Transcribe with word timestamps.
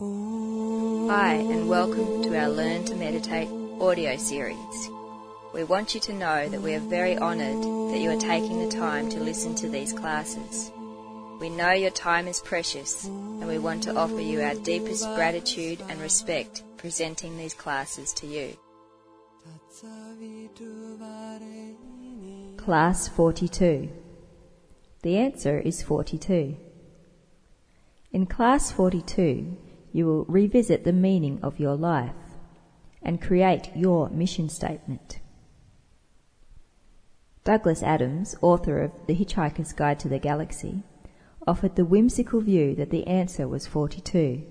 Hi, 0.00 1.44
and 1.50 1.68
welcome 1.68 2.22
to 2.22 2.38
our 2.38 2.48
Learn 2.48 2.84
to 2.84 2.94
Meditate 2.94 3.48
audio 3.80 4.16
series. 4.16 4.90
We 5.52 5.64
want 5.64 5.92
you 5.92 6.00
to 6.02 6.12
know 6.12 6.48
that 6.48 6.62
we 6.62 6.76
are 6.76 6.78
very 6.78 7.18
honoured 7.18 7.64
that 7.92 7.98
you 7.98 8.08
are 8.12 8.20
taking 8.20 8.60
the 8.60 8.70
time 8.70 9.08
to 9.08 9.18
listen 9.18 9.56
to 9.56 9.68
these 9.68 9.92
classes. 9.92 10.70
We 11.40 11.50
know 11.50 11.72
your 11.72 11.90
time 11.90 12.28
is 12.28 12.40
precious, 12.40 13.06
and 13.06 13.48
we 13.48 13.58
want 13.58 13.82
to 13.84 13.96
offer 13.96 14.20
you 14.20 14.40
our 14.40 14.54
deepest 14.54 15.04
gratitude 15.16 15.82
and 15.88 16.00
respect 16.00 16.62
presenting 16.76 17.36
these 17.36 17.54
classes 17.54 18.12
to 18.12 18.26
you. 18.28 18.56
Class 22.56 23.08
42. 23.08 23.90
The 25.02 25.16
answer 25.16 25.58
is 25.58 25.82
42. 25.82 26.56
In 28.12 28.26
Class 28.26 28.70
42, 28.70 29.56
you 29.92 30.06
will 30.06 30.24
revisit 30.24 30.84
the 30.84 30.92
meaning 30.92 31.38
of 31.42 31.58
your 31.58 31.76
life 31.76 32.14
and 33.02 33.22
create 33.22 33.70
your 33.74 34.08
mission 34.10 34.48
statement. 34.48 35.20
Douglas 37.44 37.82
Adams, 37.82 38.36
author 38.42 38.82
of 38.82 38.92
The 39.06 39.14
Hitchhiker's 39.14 39.72
Guide 39.72 39.98
to 40.00 40.08
the 40.08 40.18
Galaxy, 40.18 40.82
offered 41.46 41.76
the 41.76 41.84
whimsical 41.84 42.42
view 42.42 42.74
that 42.74 42.90
the 42.90 43.06
answer 43.06 43.48
was 43.48 43.66
42. 43.66 44.44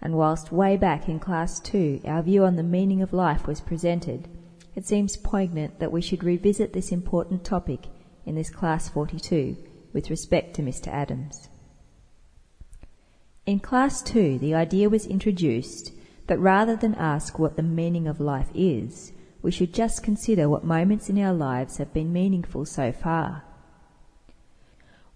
And 0.00 0.14
whilst 0.14 0.52
way 0.52 0.76
back 0.76 1.08
in 1.08 1.18
Class 1.18 1.60
2 1.60 2.00
our 2.06 2.22
view 2.22 2.44
on 2.44 2.56
the 2.56 2.62
meaning 2.62 3.02
of 3.02 3.12
life 3.12 3.46
was 3.46 3.60
presented, 3.60 4.28
it 4.74 4.86
seems 4.86 5.16
poignant 5.16 5.78
that 5.80 5.92
we 5.92 6.00
should 6.00 6.24
revisit 6.24 6.72
this 6.72 6.92
important 6.92 7.44
topic 7.44 7.88
in 8.24 8.34
this 8.34 8.50
Class 8.50 8.88
42 8.88 9.56
with 9.92 10.10
respect 10.10 10.54
to 10.56 10.62
Mr. 10.62 10.88
Adams. 10.88 11.48
In 13.46 13.60
Class 13.60 14.00
2, 14.00 14.38
the 14.38 14.54
idea 14.54 14.88
was 14.88 15.04
introduced 15.04 15.92
that 16.28 16.40
rather 16.40 16.76
than 16.76 16.94
ask 16.94 17.38
what 17.38 17.56
the 17.56 17.62
meaning 17.62 18.08
of 18.08 18.18
life 18.18 18.48
is, 18.54 19.12
we 19.42 19.50
should 19.50 19.74
just 19.74 20.02
consider 20.02 20.48
what 20.48 20.64
moments 20.64 21.10
in 21.10 21.18
our 21.18 21.34
lives 21.34 21.76
have 21.76 21.92
been 21.92 22.10
meaningful 22.10 22.64
so 22.64 22.90
far. 22.90 23.44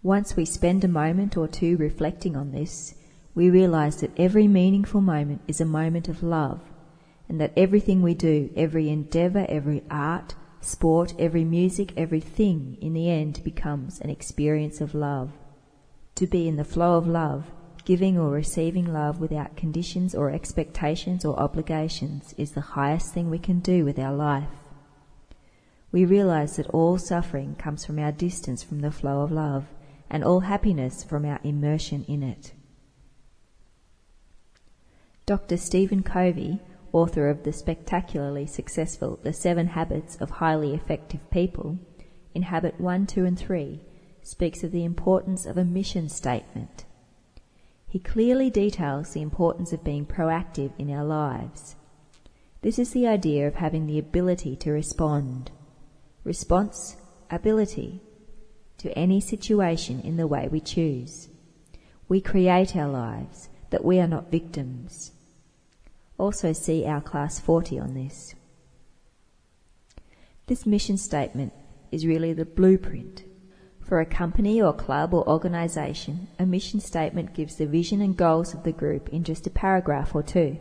Once 0.02 0.36
we 0.36 0.44
spend 0.44 0.84
a 0.84 0.88
moment 0.88 1.38
or 1.38 1.48
two 1.48 1.78
reflecting 1.78 2.36
on 2.36 2.52
this, 2.52 2.96
we 3.34 3.48
realize 3.48 4.02
that 4.02 4.18
every 4.18 4.46
meaningful 4.46 5.00
moment 5.00 5.40
is 5.48 5.58
a 5.58 5.64
moment 5.64 6.06
of 6.06 6.22
love, 6.22 6.60
and 7.30 7.40
that 7.40 7.54
everything 7.56 8.02
we 8.02 8.12
do, 8.12 8.50
every 8.54 8.90
endeavor, 8.90 9.46
every 9.48 9.82
art, 9.90 10.34
sport, 10.60 11.14
every 11.18 11.44
music, 11.44 11.94
everything, 11.96 12.76
in 12.82 12.92
the 12.92 13.08
end 13.08 13.42
becomes 13.42 14.00
an 14.00 14.10
experience 14.10 14.82
of 14.82 14.94
love. 14.94 15.32
To 16.16 16.26
be 16.26 16.46
in 16.46 16.56
the 16.56 16.64
flow 16.64 16.98
of 16.98 17.06
love 17.06 17.46
Giving 17.88 18.18
or 18.18 18.28
receiving 18.28 18.92
love 18.92 19.18
without 19.18 19.56
conditions 19.56 20.14
or 20.14 20.30
expectations 20.30 21.24
or 21.24 21.40
obligations 21.40 22.34
is 22.36 22.52
the 22.52 22.76
highest 22.76 23.14
thing 23.14 23.30
we 23.30 23.38
can 23.38 23.60
do 23.60 23.82
with 23.82 23.98
our 23.98 24.12
life. 24.12 24.50
We 25.90 26.04
realize 26.04 26.56
that 26.56 26.68
all 26.68 26.98
suffering 26.98 27.54
comes 27.54 27.86
from 27.86 27.98
our 27.98 28.12
distance 28.12 28.62
from 28.62 28.80
the 28.80 28.90
flow 28.90 29.22
of 29.22 29.32
love, 29.32 29.68
and 30.10 30.22
all 30.22 30.40
happiness 30.40 31.02
from 31.02 31.24
our 31.24 31.40
immersion 31.42 32.04
in 32.06 32.22
it. 32.22 32.52
Dr. 35.24 35.56
Stephen 35.56 36.02
Covey, 36.02 36.60
author 36.92 37.30
of 37.30 37.44
the 37.44 37.54
spectacularly 37.54 38.44
successful 38.44 39.18
The 39.22 39.32
Seven 39.32 39.68
Habits 39.68 40.16
of 40.16 40.28
Highly 40.28 40.74
Effective 40.74 41.30
People, 41.30 41.78
in 42.34 42.42
Habit 42.42 42.78
1, 42.78 43.06
2, 43.06 43.24
and 43.24 43.38
3, 43.38 43.80
speaks 44.22 44.62
of 44.62 44.72
the 44.72 44.84
importance 44.84 45.46
of 45.46 45.56
a 45.56 45.64
mission 45.64 46.10
statement 46.10 46.84
he 47.88 47.98
clearly 47.98 48.50
details 48.50 49.12
the 49.12 49.22
importance 49.22 49.72
of 49.72 49.82
being 49.82 50.04
proactive 50.04 50.72
in 50.78 50.90
our 50.90 51.04
lives. 51.04 51.74
This 52.60 52.78
is 52.78 52.90
the 52.90 53.06
idea 53.06 53.48
of 53.48 53.54
having 53.54 53.86
the 53.86 53.98
ability 53.98 54.56
to 54.56 54.70
respond. 54.70 55.50
Response, 56.22 56.96
ability 57.30 58.02
to 58.78 58.96
any 58.98 59.20
situation 59.20 60.00
in 60.00 60.18
the 60.18 60.26
way 60.26 60.48
we 60.48 60.60
choose. 60.60 61.28
We 62.08 62.20
create 62.20 62.76
our 62.76 62.88
lives, 62.88 63.48
that 63.70 63.84
we 63.84 63.98
are 64.00 64.06
not 64.06 64.30
victims. 64.30 65.12
Also 66.18 66.52
see 66.52 66.84
our 66.84 67.00
class 67.00 67.40
40 67.40 67.78
on 67.78 67.94
this. 67.94 68.34
This 70.46 70.66
mission 70.66 70.96
statement 70.96 71.52
is 71.90 72.06
really 72.06 72.32
the 72.32 72.44
blueprint 72.44 73.24
for 73.88 74.00
a 74.00 74.06
company 74.06 74.60
or 74.60 74.74
club 74.74 75.14
or 75.14 75.26
organisation, 75.26 76.28
a 76.38 76.44
mission 76.44 76.78
statement 76.78 77.32
gives 77.32 77.56
the 77.56 77.66
vision 77.66 78.02
and 78.02 78.16
goals 78.16 78.52
of 78.52 78.62
the 78.62 78.72
group 78.72 79.08
in 79.08 79.24
just 79.24 79.46
a 79.46 79.50
paragraph 79.50 80.14
or 80.14 80.22
two. 80.22 80.58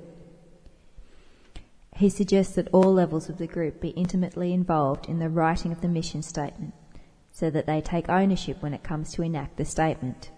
He 1.93 2.09
suggests 2.09 2.55
that 2.55 2.69
all 2.71 2.93
levels 2.93 3.27
of 3.27 3.37
the 3.37 3.47
group 3.47 3.81
be 3.81 3.89
intimately 3.89 4.53
involved 4.53 5.09
in 5.09 5.19
the 5.19 5.29
writing 5.29 5.73
of 5.73 5.81
the 5.81 5.89
mission 5.89 6.21
statement 6.21 6.73
so 7.31 7.49
that 7.49 7.65
they 7.65 7.81
take 7.81 8.07
ownership 8.07 8.61
when 8.61 8.73
it 8.73 8.83
comes 8.83 9.11
to 9.13 9.23
enact 9.23 9.57
the 9.57 9.65
statement. 9.65 10.31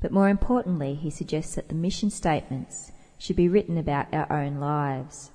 But 0.00 0.12
more 0.12 0.28
importantly, 0.28 0.94
he 0.94 1.10
suggests 1.10 1.54
that 1.56 1.68
the 1.68 1.74
mission 1.74 2.08
statements 2.08 2.92
should 3.18 3.36
be 3.36 3.48
written 3.48 3.76
about 3.76 4.12
our 4.12 4.30
own 4.32 4.58
lives. 4.58 5.32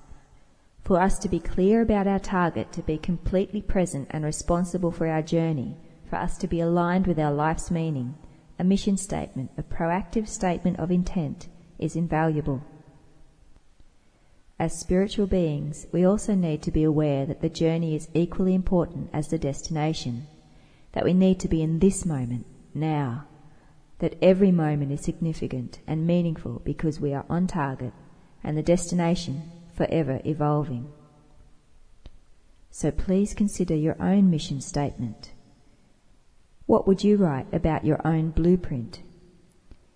For 0.83 0.99
us 0.99 1.19
to 1.19 1.29
be 1.29 1.39
clear 1.39 1.81
about 1.81 2.07
our 2.07 2.19
target, 2.19 2.71
to 2.71 2.81
be 2.81 2.97
completely 2.97 3.61
present 3.61 4.07
and 4.09 4.25
responsible 4.25 4.91
for 4.91 5.07
our 5.07 5.21
journey, 5.21 5.77
for 6.09 6.15
us 6.15 6.37
to 6.39 6.47
be 6.47 6.59
aligned 6.59 7.05
with 7.05 7.19
our 7.19 7.31
life's 7.31 7.69
meaning, 7.69 8.15
a 8.57 8.63
mission 8.63 8.97
statement, 8.97 9.51
a 9.57 9.63
proactive 9.63 10.27
statement 10.27 10.79
of 10.79 10.91
intent, 10.91 11.47
is 11.77 11.95
invaluable. 11.95 12.61
As 14.59 14.77
spiritual 14.77 15.27
beings, 15.27 15.87
we 15.93 16.03
also 16.03 16.35
need 16.35 16.61
to 16.63 16.71
be 16.71 16.83
aware 16.83 17.25
that 17.25 17.41
the 17.41 17.49
journey 17.49 17.95
is 17.95 18.09
equally 18.13 18.53
important 18.53 19.09
as 19.13 19.29
the 19.29 19.37
destination, 19.37 20.27
that 20.91 21.05
we 21.05 21.13
need 21.13 21.39
to 21.39 21.47
be 21.47 21.61
in 21.61 21.79
this 21.79 22.05
moment, 22.05 22.45
now, 22.73 23.25
that 23.99 24.17
every 24.21 24.51
moment 24.51 24.91
is 24.91 25.01
significant 25.01 25.79
and 25.87 26.05
meaningful 26.05 26.61
because 26.65 26.99
we 26.99 27.13
are 27.13 27.25
on 27.29 27.47
target 27.47 27.93
and 28.43 28.57
the 28.57 28.63
destination 28.63 29.43
forever 29.73 30.19
evolving. 30.25 30.91
So 32.71 32.91
please 32.91 33.33
consider 33.33 33.75
your 33.75 34.01
own 34.01 34.29
mission 34.29 34.61
statement. 34.61 35.31
What 36.69 36.85
would 36.85 37.03
you 37.03 37.17
write 37.17 37.51
about 37.51 37.83
your 37.83 37.99
own 38.05 38.29
blueprint? 38.29 39.01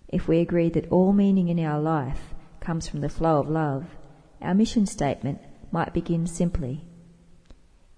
If 0.08 0.26
we 0.26 0.40
agree 0.40 0.70
that 0.70 0.90
all 0.90 1.12
meaning 1.12 1.46
in 1.46 1.60
our 1.60 1.80
life 1.80 2.34
comes 2.58 2.88
from 2.88 3.00
the 3.00 3.08
flow 3.08 3.38
of 3.38 3.48
love, 3.48 3.94
our 4.42 4.54
mission 4.54 4.84
statement 4.84 5.38
might 5.70 5.94
begin 5.94 6.26
simply 6.26 6.84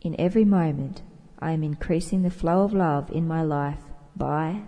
In 0.02 0.14
every 0.18 0.44
moment, 0.44 1.00
I 1.38 1.52
am 1.52 1.62
increasing 1.62 2.20
the 2.20 2.28
flow 2.28 2.64
of 2.64 2.74
love 2.74 3.10
in 3.10 3.26
my 3.26 3.42
life 3.42 3.80
by. 4.14 4.64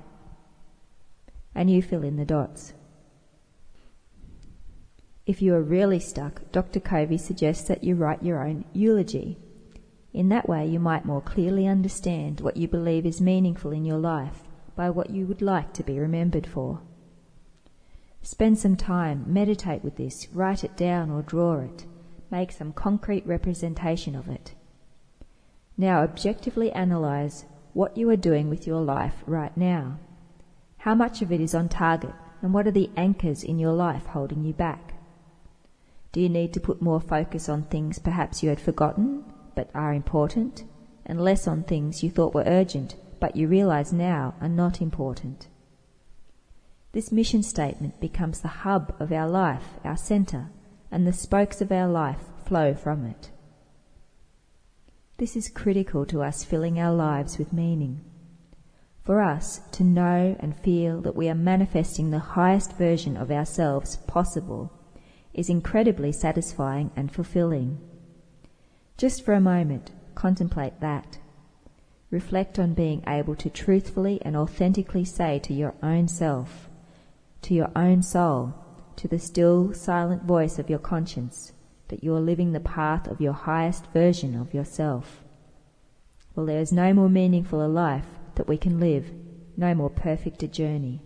And 1.55 1.71
you 1.71 1.83
fill 1.83 2.03
in 2.03 2.17
the 2.17 2.25
dots. 2.25 2.73
If 5.27 5.43
you 5.43 5.55
are 5.55 5.61
really 5.61 6.01
stuck, 6.01 6.51
Dr. 6.51 6.81
Covey 6.81 7.19
suggests 7.19 7.69
that 7.69 7.85
you 7.85 7.95
write 7.95 8.23
your 8.23 8.43
own 8.43 8.65
eulogy. 8.73 9.37
In 10.13 10.31
that 10.31 10.49
way, 10.49 10.67
you 10.67 10.81
might 10.81 11.05
more 11.05 11.21
clearly 11.21 11.67
understand 11.67 12.41
what 12.41 12.57
you 12.57 12.67
believe 12.67 13.05
is 13.05 13.21
meaningful 13.21 13.73
in 13.73 13.85
your 13.85 13.99
life 13.99 14.43
by 14.75 14.89
what 14.91 15.11
you 15.11 15.27
would 15.27 15.43
like 15.43 15.73
to 15.75 15.83
be 15.83 15.99
remembered 15.99 16.47
for. 16.47 16.81
Spend 18.23 18.59
some 18.59 18.77
time, 18.77 19.25
meditate 19.27 19.85
with 19.85 19.97
this, 19.97 20.29
write 20.33 20.65
it 20.65 20.77
down 20.77 21.11
or 21.11 21.23
draw 21.23 21.61
it, 21.61 21.85
make 22.31 22.53
some 22.53 22.73
concrete 22.73 23.27
representation 23.27 24.15
of 24.15 24.29
it. 24.29 24.55
Now 25.77 26.03
objectively 26.03 26.73
analyze 26.73 27.45
what 27.75 27.97
you 27.97 28.09
are 28.11 28.17
doing 28.17 28.49
with 28.49 28.67
your 28.67 28.81
life 28.81 29.23
right 29.27 29.57
now. 29.57 29.99
How 30.79 30.95
much 30.95 31.23
of 31.23 31.31
it 31.31 31.41
is 31.41 31.55
on 31.55 31.69
target 31.69 32.15
and 32.41 32.55
what 32.55 32.67
are 32.67 32.73
the 32.73 32.91
anchors 32.97 33.45
in 33.45 33.59
your 33.59 33.73
life 33.73 34.07
holding 34.07 34.45
you 34.45 34.53
back? 34.53 34.95
Do 36.13 36.21
you 36.21 36.29
need 36.29 36.53
to 36.55 36.61
put 36.61 36.81
more 36.83 37.01
focus 37.01 37.49
on 37.49 37.65
things 37.65 37.99
perhaps 37.99 38.43
you 38.43 38.49
had 38.49 38.61
forgotten 38.61 39.25
but 39.59 39.71
are 39.75 39.93
important, 39.93 40.63
and 41.05 41.21
less 41.21 41.49
on 41.49 41.65
things 41.65 42.05
you 42.05 42.11
thought 42.11 42.33
were 42.33 42.45
urgent 42.47 42.95
but 43.19 43.35
you 43.35 43.49
realize 43.49 43.93
now 43.93 44.37
are 44.41 44.49
not 44.49 44.81
important. 44.81 45.49
This 46.93 47.11
mission 47.11 47.43
statement 47.43 48.01
becomes 48.01 48.41
the 48.41 48.63
hub 48.63 48.95
of 49.01 49.11
our 49.11 49.29
life, 49.29 49.65
our 49.85 49.97
center, 49.97 50.51
and 50.93 51.05
the 51.05 51.13
spokes 51.13 51.61
of 51.61 51.73
our 51.73 51.89
life 51.89 52.21
flow 52.47 52.73
from 52.73 53.05
it. 53.05 53.33
This 55.17 55.35
is 55.35 55.49
critical 55.49 56.07
to 56.07 56.23
us 56.23 56.45
filling 56.45 56.79
our 56.79 56.95
lives 56.95 57.37
with 57.37 57.53
meaning. 57.53 58.05
For 59.03 59.21
us 59.21 59.61
to 59.73 59.83
know 59.83 60.37
and 60.39 60.57
feel 60.61 61.01
that 61.01 61.17
we 61.17 61.29
are 61.29 61.35
manifesting 61.35 62.13
the 62.13 62.21
highest 62.21 62.77
version 62.77 63.17
of 63.17 63.33
ourselves 63.33 63.97
possible 64.07 64.73
is 65.35 65.51
incredibly 65.51 66.13
satisfying 66.13 66.93
and 66.95 67.11
fulfilling. 67.11 67.81
Just 68.99 69.25
for 69.25 69.33
a 69.33 69.41
moment, 69.41 69.93
contemplate 70.17 70.81
that. 70.81 71.19
Reflect 72.11 72.59
on 72.59 72.75
being 72.75 73.05
able 73.07 73.37
to 73.37 73.49
truthfully 73.49 74.21
and 74.23 74.37
authentically 74.37 75.05
say 75.05 75.39
to 75.39 75.55
your 75.55 75.75
own 75.85 76.09
self, 76.09 76.69
to 77.43 77.55
your 77.55 77.71
own 77.77 78.03
soul, 78.03 78.55
to 78.97 79.07
the 79.07 79.21
still, 79.21 79.73
silent 79.73 80.25
voice 80.25 80.59
of 80.59 80.69
your 80.69 80.81
conscience 80.81 81.53
that 81.87 82.03
you 82.03 82.13
are 82.13 82.21
living 82.21 82.51
the 82.53 82.61
path 82.61 83.07
of 83.07 83.21
your 83.21 83.35
highest 83.35 83.87
version 83.93 84.35
of 84.35 84.53
yourself. 84.53 85.23
Well, 86.35 86.47
there 86.47 86.61
is 86.61 86.73
no 86.73 86.93
more 86.93 87.09
meaningful 87.09 87.65
a 87.65 87.69
life 87.69 88.09
that 88.35 88.49
we 88.49 88.59
can 88.59 88.81
live, 88.81 89.13
no 89.57 89.75
more 89.75 89.91
perfect 89.91 90.43
a 90.43 90.49
journey. 90.49 91.03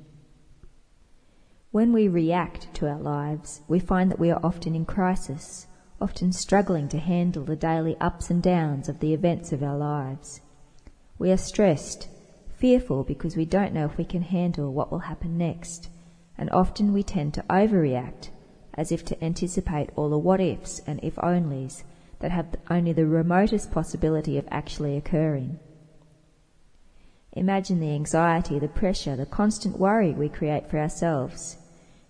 When 1.73 1.93
we 1.93 2.09
react 2.09 2.73
to 2.75 2.89
our 2.89 2.99
lives, 2.99 3.61
we 3.69 3.79
find 3.79 4.11
that 4.11 4.19
we 4.19 4.31
are 4.31 4.41
often 4.43 4.75
in 4.75 4.87
crisis, 4.87 5.67
often 6.03 6.33
struggling 6.33 6.89
to 6.89 6.99
handle 6.99 7.45
the 7.45 7.55
daily 7.55 7.97
ups 8.01 8.29
and 8.29 8.43
downs 8.43 8.89
of 8.89 8.99
the 8.99 9.15
events 9.15 9.53
of 9.53 9.63
our 9.63 9.79
lives. 9.79 10.41
We 11.17 11.31
are 11.31 11.37
stressed, 11.37 12.09
fearful 12.57 13.05
because 13.05 13.37
we 13.37 13.45
don't 13.45 13.73
know 13.73 13.85
if 13.85 13.97
we 13.97 14.05
can 14.05 14.23
handle 14.23 14.73
what 14.73 14.91
will 14.91 15.07
happen 15.11 15.39
next, 15.39 15.89
and 16.37 16.51
often 16.51 16.93
we 16.93 17.05
tend 17.05 17.35
to 17.35 17.45
overreact 17.49 18.31
as 18.75 18.91
if 18.91 19.05
to 19.05 19.25
anticipate 19.25 19.91
all 19.95 20.11
the 20.11 20.19
what 20.19 20.41
ifs 20.41 20.81
and 20.89 20.99
if 21.05 21.15
onlys 21.17 21.85
that 22.19 22.33
have 22.33 22.57
only 22.69 22.93
the 22.93 23.07
remotest 23.07 23.71
possibility 23.71 24.37
of 24.37 24.49
actually 24.51 24.97
occurring. 24.97 25.61
Imagine 27.35 27.79
the 27.79 27.95
anxiety, 27.95 28.59
the 28.59 28.67
pressure, 28.67 29.15
the 29.15 29.27
constant 29.27 29.79
worry 29.79 30.13
we 30.13 30.29
create 30.29 30.69
for 30.69 30.79
ourselves. 30.79 31.59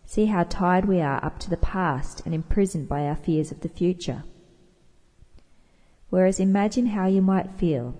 See 0.04 0.26
how 0.26 0.44
tied 0.44 0.84
we 0.84 1.00
are 1.00 1.24
up 1.24 1.38
to 1.40 1.50
the 1.50 1.56
past 1.56 2.22
and 2.24 2.34
imprisoned 2.34 2.88
by 2.88 3.06
our 3.06 3.16
fears 3.16 3.50
of 3.50 3.60
the 3.60 3.68
future. 3.68 4.24
Whereas 6.10 6.38
imagine 6.38 6.86
how 6.86 7.06
you 7.06 7.22
might 7.22 7.52
feel 7.52 7.94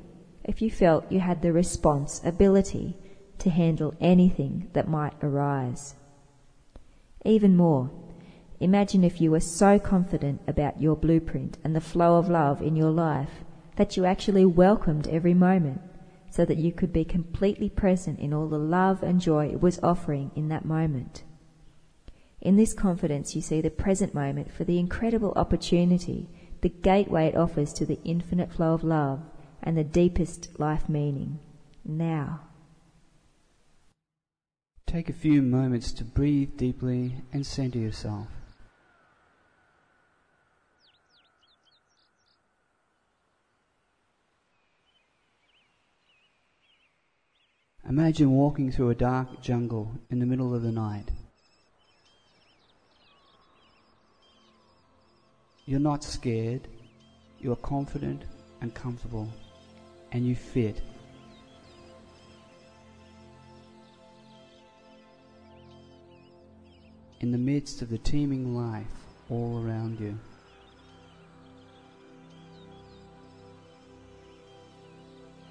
if 0.45 0.61
you 0.61 0.71
felt 0.71 1.11
you 1.11 1.21
had 1.21 1.41
the 1.41 1.53
responsibility 1.53 2.97
to 3.39 3.51
handle 3.51 3.95
anything 4.01 4.69
that 4.73 4.89
might 4.89 5.15
arise. 5.23 5.95
Even 7.25 7.57
more, 7.57 7.91
imagine 8.61 9.05
if 9.05 9.21
you 9.21 9.31
were 9.31 9.41
so 9.41 9.79
confident 9.79 10.41
about 10.47 10.81
your 10.81 10.97
blueprint 10.97 11.57
and 11.65 11.75
the 11.75 11.81
flow 11.81 12.17
of 12.19 12.29
love 12.29 12.61
in 12.61 12.77
your 12.77 12.91
life 12.91 13.45
that 13.77 13.97
you 13.97 14.05
actually 14.05 14.45
welcomed 14.45 15.09
every 15.09 15.35
moment 15.35 15.81
so 16.31 16.45
that 16.45 16.59
you 16.59 16.73
could 16.73 16.93
be 16.93 17.05
completely 17.05 17.69
present 17.69 18.19
in 18.19 18.33
all 18.35 18.49
the 18.49 18.59
love 18.59 19.03
and 19.03 19.21
joy 19.21 19.47
it 19.47 19.61
was 19.61 19.81
offering 19.83 20.31
in 20.35 20.49
that 20.49 20.65
moment. 20.65 21.25
In 22.43 22.57
this 22.57 22.75
confidence, 22.75 23.37
you 23.37 23.41
see 23.41 23.61
the 23.61 23.71
present 23.71 24.15
moment 24.15 24.51
for 24.51 24.65
the 24.65 24.81
incredible 24.81 25.33
opportunity, 25.37 26.29
the 26.61 26.71
gateway 26.71 27.29
it 27.29 27.37
offers 27.37 27.73
to 27.75 27.87
the 27.87 28.01
infinite 28.05 28.53
flow 28.53 28.75
of 28.75 28.83
love 28.83 29.23
and 29.63 29.79
the 29.79 29.85
deepest 29.85 30.59
life 30.59 30.89
meaning. 30.89 31.39
Now. 31.85 32.41
Take 34.89 35.09
a 35.09 35.13
few 35.13 35.41
moments 35.41 35.93
to 35.93 36.05
breathe 36.05 36.57
deeply 36.57 37.15
and 37.33 37.47
center 37.47 37.79
yourself. 37.79 38.27
Imagine 47.89 48.33
walking 48.33 48.73
through 48.73 48.91
a 48.91 48.97
dark 48.97 49.41
jungle 49.41 49.93
in 50.11 50.19
the 50.19 50.27
middle 50.27 50.55
of 50.55 50.63
the 50.63 50.73
night. 50.73 51.09
You're 55.73 55.81
not 55.81 56.05
scared, 56.05 56.69
you're 57.41 57.57
confident 57.57 58.25
and 58.61 58.75
comfortable, 58.75 59.27
and 60.13 60.27
you 60.27 60.37
fit 60.37 60.83
in 67.21 67.33
the 67.33 67.39
midst 67.39 67.81
of 67.81 67.89
the 67.89 67.97
teeming 67.97 68.55
life 68.55 68.93
all 69.31 69.65
around 69.65 69.99
you. 69.99 70.19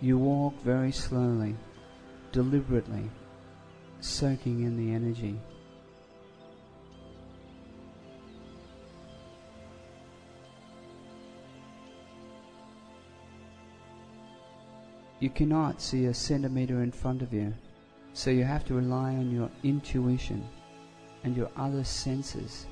You 0.01 0.19
walk 0.19 0.61
very 0.61 0.91
slowly, 0.91 1.55
deliberately, 2.31 3.09
soaking 4.01 4.61
in 4.65 4.77
the 4.77 4.93
energy. 4.93 5.39
You 15.21 15.29
cannot 15.29 15.79
see 15.79 16.05
a 16.05 16.13
centimeter 16.15 16.81
in 16.81 16.91
front 16.91 17.21
of 17.21 17.31
you, 17.31 17.53
so 18.11 18.31
you 18.31 18.43
have 18.43 18.65
to 18.65 18.73
rely 18.73 19.11
on 19.11 19.29
your 19.29 19.51
intuition 19.63 20.43
and 21.23 21.37
your 21.37 21.51
other 21.55 21.83
senses 21.83 22.65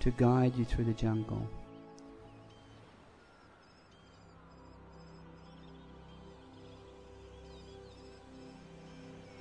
to 0.00 0.10
guide 0.10 0.54
you 0.56 0.66
through 0.66 0.84
the 0.84 0.92
jungle. 0.92 1.48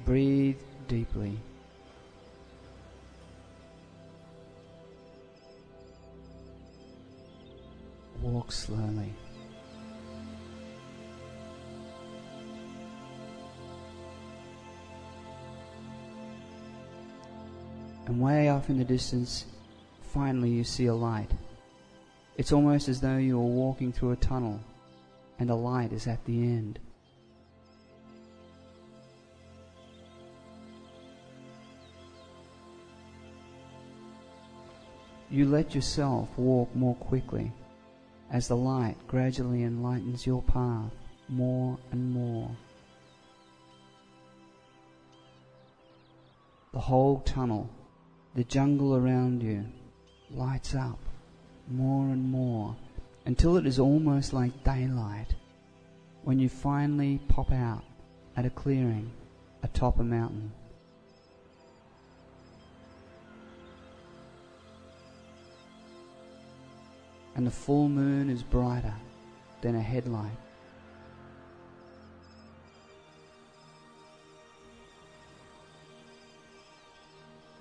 Breathe 0.06 0.56
deeply. 0.88 1.38
Walk 8.22 8.54
slowly. 8.54 9.14
And 18.06 18.22
way 18.22 18.50
off 18.50 18.70
in 18.70 18.78
the 18.78 18.84
distance, 18.84 19.46
finally 20.02 20.50
you 20.50 20.64
see 20.64 20.86
a 20.86 20.94
light. 20.94 21.32
It's 22.38 22.52
almost 22.52 22.88
as 22.90 23.02
though 23.02 23.18
you 23.18 23.38
are 23.40 23.44
walking 23.44 23.92
through 23.92 24.12
a 24.12 24.18
tunnel 24.18 24.60
and 25.40 25.50
a 25.50 25.56
light 25.56 25.92
is 25.92 26.08
at 26.08 26.24
the 26.26 26.40
end. 26.40 26.80
You 35.32 35.46
let 35.46 35.74
yourself 35.74 36.30
walk 36.38 36.74
more 36.76 36.96
quickly 36.96 37.52
as 38.32 38.48
the 38.48 38.56
light 38.56 38.96
gradually 39.08 39.64
enlightens 39.64 40.26
your 40.26 40.42
path 40.44 40.92
more 41.28 41.78
and 41.92 42.12
more. 42.12 42.50
The 46.74 46.80
whole 46.80 47.22
tunnel 47.22 47.70
the 48.36 48.44
jungle 48.44 48.98
around 48.98 49.42
you 49.42 49.66
lights 50.30 50.76
up 50.76 51.00
more 51.70 52.10
and 52.10 52.30
more 52.30 52.76
until 53.26 53.56
it 53.56 53.66
is 53.66 53.80
almost 53.80 54.34
like 54.34 54.64
daylight 54.66 55.34
when 56.24 56.38
you 56.38 56.50
finally 56.50 57.22
pop 57.30 57.50
out 57.52 57.84
at 58.36 58.46
a 58.46 58.50
clearing 58.50 59.10
atop 59.64 60.00
a 60.00 60.04
mountain. 60.04 60.52
And 67.36 67.48
the 67.48 67.52
full 67.52 67.88
moon 67.88 68.30
is 68.30 68.44
brighter 68.44 68.94
than 69.62 69.76
a 69.76 69.82
headlight. 69.82 70.45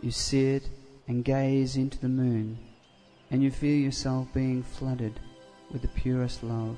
You 0.04 0.10
sit 0.10 0.68
and 1.08 1.24
gaze 1.24 1.76
into 1.76 1.98
the 1.98 2.10
moon, 2.10 2.58
and 3.30 3.42
you 3.42 3.50
feel 3.50 3.74
yourself 3.74 4.28
being 4.34 4.62
flooded 4.62 5.18
with 5.72 5.80
the 5.80 5.88
purest 5.88 6.42
love. 6.42 6.76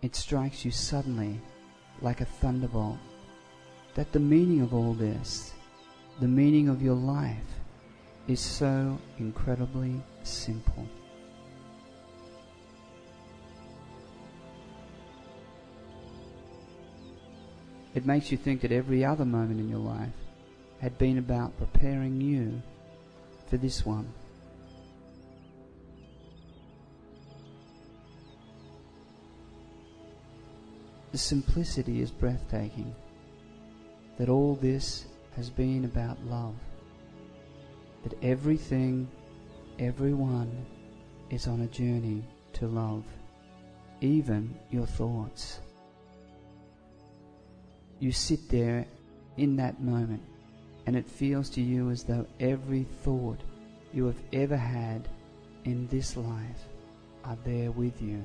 It 0.00 0.16
strikes 0.16 0.64
you 0.64 0.70
suddenly 0.70 1.38
like 2.00 2.22
a 2.22 2.24
thunderbolt 2.24 2.96
that 3.96 4.12
the 4.12 4.18
meaning 4.18 4.62
of 4.62 4.72
all 4.72 4.94
this, 4.94 5.52
the 6.20 6.26
meaning 6.26 6.70
of 6.70 6.80
your 6.80 6.94
life, 6.94 7.36
is 8.28 8.40
so 8.40 8.96
incredibly 9.18 10.02
simple. 10.22 10.88
It 17.96 18.04
makes 18.04 18.30
you 18.30 18.36
think 18.36 18.60
that 18.60 18.72
every 18.72 19.06
other 19.06 19.24
moment 19.24 19.58
in 19.58 19.70
your 19.70 19.78
life 19.78 20.12
had 20.82 20.98
been 20.98 21.16
about 21.16 21.56
preparing 21.56 22.20
you 22.20 22.60
for 23.48 23.56
this 23.56 23.86
one. 23.86 24.12
The 31.12 31.16
simplicity 31.16 32.02
is 32.02 32.10
breathtaking. 32.10 32.94
That 34.18 34.28
all 34.28 34.56
this 34.56 35.06
has 35.34 35.48
been 35.48 35.86
about 35.86 36.22
love. 36.26 36.56
That 38.02 38.22
everything, 38.22 39.08
everyone 39.78 40.66
is 41.30 41.46
on 41.46 41.62
a 41.62 41.66
journey 41.68 42.24
to 42.52 42.66
love. 42.66 43.04
Even 44.02 44.54
your 44.70 44.86
thoughts 44.86 45.60
You 47.98 48.12
sit 48.12 48.48
there 48.48 48.86
in 49.36 49.56
that 49.56 49.80
moment, 49.80 50.22
and 50.86 50.96
it 50.96 51.06
feels 51.06 51.48
to 51.50 51.62
you 51.62 51.90
as 51.90 52.04
though 52.04 52.26
every 52.40 52.84
thought 52.84 53.40
you 53.92 54.04
have 54.06 54.20
ever 54.32 54.56
had 54.56 55.08
in 55.64 55.86
this 55.88 56.16
life 56.16 56.68
are 57.24 57.38
there 57.44 57.70
with 57.70 58.00
you. 58.00 58.22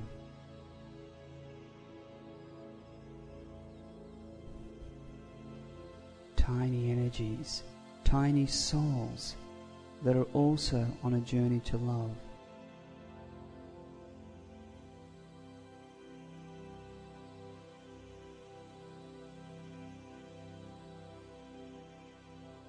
Tiny 6.35 6.91
energies, 6.91 7.63
tiny 8.03 8.45
souls 8.45 9.35
that 10.03 10.17
are 10.17 10.27
also 10.33 10.85
on 11.03 11.13
a 11.13 11.19
journey 11.21 11.59
to 11.61 11.77
love. 11.77 12.11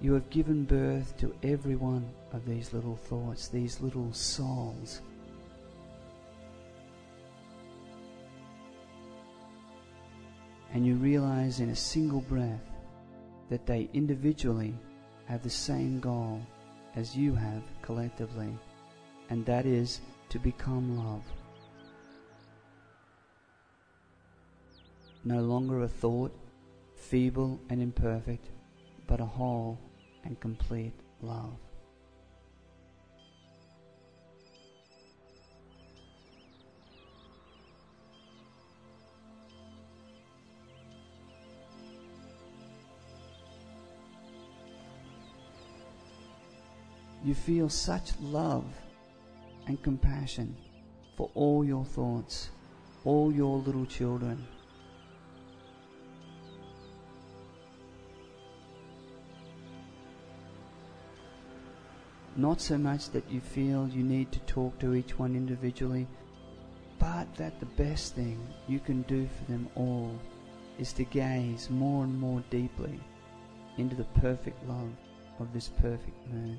You 0.03 0.11
have 0.15 0.29
given 0.29 0.65
birth 0.65 1.15
to 1.19 1.33
every 1.43 1.77
one 1.77 2.05
of 2.33 2.45
these 2.45 2.73
little 2.73 2.97
thoughts, 2.97 3.47
these 3.47 3.79
little 3.79 4.11
souls. 4.11 4.99
And 10.73 10.85
you 10.85 10.95
realize 10.95 11.61
in 11.61 11.69
a 11.69 11.75
single 11.75 12.19
breath 12.19 12.69
that 13.49 13.65
they 13.65 13.89
individually 13.93 14.75
have 15.23 15.41
the 15.41 15.49
same 15.49 16.01
goal 16.01 16.41
as 16.97 17.15
you 17.15 17.33
have 17.33 17.63
collectively, 17.81 18.53
and 19.29 19.45
that 19.45 19.65
is 19.65 20.01
to 20.27 20.37
become 20.37 20.97
love. 20.97 21.23
No 25.23 25.39
longer 25.39 25.83
a 25.83 25.87
thought, 25.87 26.35
feeble 26.97 27.57
and 27.69 27.81
imperfect, 27.81 28.49
but 29.07 29.21
a 29.21 29.25
whole 29.25 29.79
and 30.23 30.39
complete 30.39 30.93
love. 31.21 31.57
You 47.23 47.33
feel 47.33 47.69
such 47.69 48.11
love 48.19 48.65
and 49.67 49.81
compassion 49.81 50.57
for 51.15 51.31
all 51.35 51.63
your 51.63 51.85
thoughts, 51.85 52.49
all 53.05 53.31
your 53.31 53.59
little 53.59 53.85
children. 53.85 54.45
Not 62.35 62.59
so 62.61 62.79
much 62.79 63.11
that 63.11 63.29
you 63.29 63.39
feel 63.39 63.87
you 63.87 64.03
need 64.03 64.31
to 64.31 64.39
talk 64.39 64.79
to 64.79 64.95
each 64.95 65.19
one 65.19 65.35
individually, 65.35 66.07
but 66.97 67.27
that 67.35 67.59
the 67.59 67.67
best 67.67 68.15
thing 68.15 68.39
you 68.67 68.79
can 68.79 69.03
do 69.03 69.27
for 69.27 69.51
them 69.51 69.69
all 69.75 70.19
is 70.79 70.93
to 70.93 71.03
gaze 71.03 71.69
more 71.69 72.03
and 72.03 72.19
more 72.19 72.43
deeply 72.49 72.99
into 73.77 73.95
the 73.95 74.03
perfect 74.19 74.67
love 74.67 74.91
of 75.39 75.53
this 75.53 75.67
perfect 75.67 76.27
man. 76.31 76.57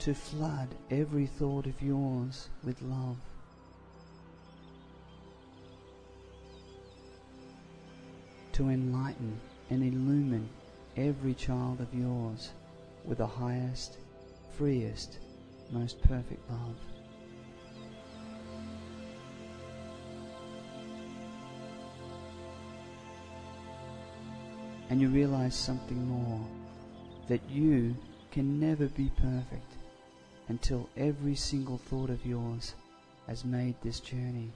To 0.00 0.14
flood 0.14 0.68
every 0.90 1.26
thought 1.26 1.66
of 1.66 1.80
yours 1.80 2.48
with 2.64 2.82
love. 2.82 3.16
To 8.56 8.70
enlighten 8.70 9.38
and 9.68 9.82
illumine 9.82 10.48
every 10.96 11.34
child 11.34 11.78
of 11.78 11.92
yours 11.92 12.52
with 13.04 13.18
the 13.18 13.26
highest, 13.26 13.98
freest, 14.56 15.18
most 15.70 16.00
perfect 16.00 16.40
love. 16.50 16.74
And 24.88 25.02
you 25.02 25.08
realize 25.08 25.54
something 25.54 26.08
more 26.08 26.40
that 27.28 27.42
you 27.50 27.94
can 28.30 28.58
never 28.58 28.86
be 28.86 29.10
perfect 29.18 29.74
until 30.48 30.88
every 30.96 31.34
single 31.34 31.76
thought 31.76 32.08
of 32.08 32.24
yours 32.24 32.72
has 33.26 33.44
made 33.44 33.74
this 33.82 34.00
journey. 34.00 34.50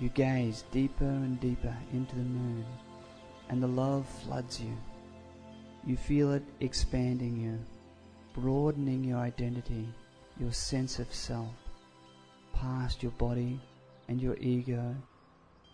You 0.00 0.08
gaze 0.08 0.64
deeper 0.72 1.04
and 1.04 1.38
deeper 1.40 1.76
into 1.92 2.16
the 2.16 2.22
moon, 2.22 2.64
and 3.50 3.62
the 3.62 3.66
love 3.66 4.08
floods 4.08 4.58
you. 4.58 4.74
You 5.86 5.94
feel 5.94 6.32
it 6.32 6.42
expanding 6.60 7.38
you, 7.38 7.58
broadening 8.32 9.04
your 9.04 9.18
identity, 9.18 9.86
your 10.38 10.52
sense 10.52 11.00
of 11.00 11.12
self, 11.12 11.54
past 12.54 13.02
your 13.02 13.12
body 13.12 13.60
and 14.08 14.22
your 14.22 14.38
ego, 14.38 14.96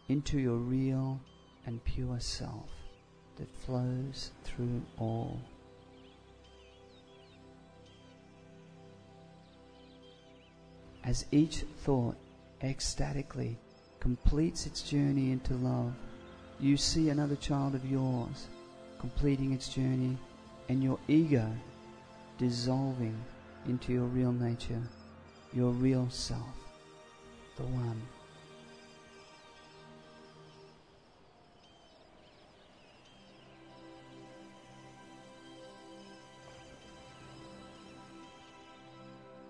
into 0.08 0.40
your 0.40 0.56
real 0.56 1.20
and 1.64 1.82
pure 1.84 2.18
self 2.18 2.70
that 3.36 3.54
flows 3.64 4.32
through 4.42 4.82
all. 4.98 5.40
As 11.04 11.26
each 11.30 11.58
thought 11.84 12.16
ecstatically 12.60 13.56
completes 14.06 14.66
its 14.66 14.82
journey 14.82 15.32
into 15.32 15.52
love, 15.54 15.92
you 16.60 16.76
see 16.76 17.08
another 17.08 17.34
child 17.34 17.74
of 17.74 17.84
yours 17.90 18.46
completing 19.00 19.52
its 19.52 19.68
journey 19.68 20.16
and 20.68 20.80
your 20.80 20.96
ego 21.08 21.44
dissolving 22.38 23.18
into 23.66 23.92
your 23.92 24.04
real 24.04 24.30
nature, 24.30 24.80
your 25.52 25.72
real 25.72 26.08
self, 26.08 26.40
the 27.56 27.64
one. 27.64 28.00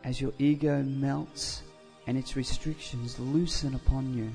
As 0.03 0.19
your 0.19 0.33
ego 0.39 0.83
melts 0.83 1.61
and 2.07 2.17
its 2.17 2.37
restrictions 2.37 3.19
loosen 3.19 3.75
upon 3.75 4.15
you, 4.15 4.33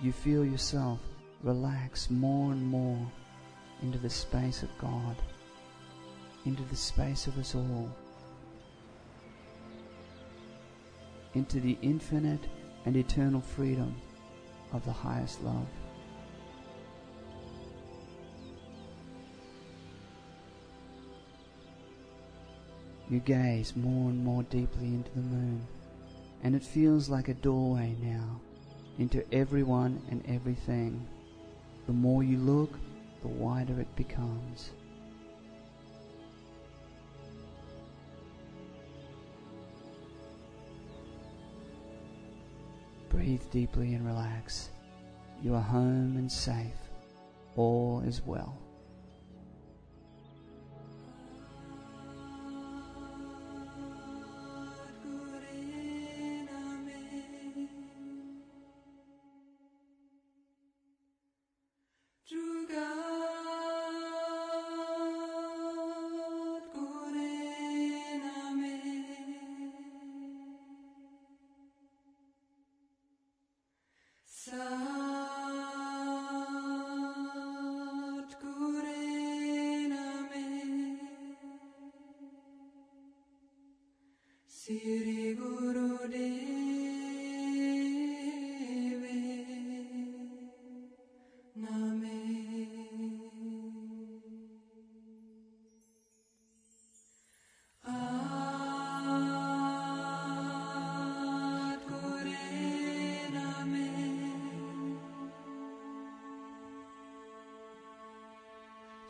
you 0.00 0.12
feel 0.12 0.44
yourself 0.44 1.00
relax 1.42 2.10
more 2.10 2.52
and 2.52 2.66
more 2.66 3.10
into 3.82 3.98
the 3.98 4.10
space 4.10 4.62
of 4.62 4.78
God, 4.78 5.16
into 6.44 6.62
the 6.64 6.76
space 6.76 7.26
of 7.26 7.38
us 7.38 7.54
all, 7.54 7.90
into 11.34 11.60
the 11.60 11.76
infinite 11.82 12.46
and 12.84 12.96
eternal 12.96 13.40
freedom 13.40 13.94
of 14.72 14.84
the 14.84 14.92
highest 14.92 15.42
love. 15.42 15.66
You 23.08 23.20
gaze 23.20 23.76
more 23.76 24.10
and 24.10 24.24
more 24.24 24.42
deeply 24.44 24.86
into 24.86 25.10
the 25.14 25.20
moon, 25.20 25.64
and 26.46 26.54
it 26.54 26.62
feels 26.62 27.08
like 27.08 27.26
a 27.26 27.34
doorway 27.34 27.92
now 28.00 28.40
into 29.00 29.20
everyone 29.34 30.00
and 30.12 30.24
everything. 30.28 31.04
The 31.88 31.92
more 31.92 32.22
you 32.22 32.38
look, 32.38 32.78
the 33.22 33.26
wider 33.26 33.80
it 33.80 33.96
becomes. 33.96 34.70
Breathe 43.08 43.42
deeply 43.50 43.94
and 43.94 44.06
relax. 44.06 44.68
You 45.42 45.56
are 45.56 45.60
home 45.60 46.14
and 46.16 46.30
safe. 46.30 46.78
All 47.56 48.04
is 48.06 48.22
well. 48.24 48.56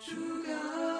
Jugat 0.06 0.95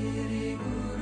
Sri 0.00 0.56
Guru 0.56 0.99